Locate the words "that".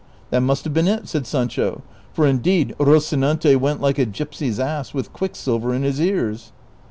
0.31-0.41